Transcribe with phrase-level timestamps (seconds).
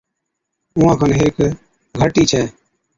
[0.75, 1.33] اُونهان کن هيڪ
[1.97, 2.43] گھَرٽِي ڇَي،